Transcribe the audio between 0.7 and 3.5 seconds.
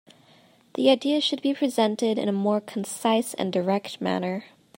The ideas should be presented in a more concise